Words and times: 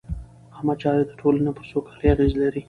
عامه 0.55 0.73
چارې 0.81 1.03
د 1.07 1.11
ټولنې 1.19 1.51
پر 1.57 1.65
سوکالۍ 1.71 2.07
اغېز 2.13 2.33
لري. 2.41 2.59